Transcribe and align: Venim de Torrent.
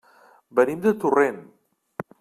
Venim 0.59 0.81
de 0.87 0.95
Torrent. 1.05 1.41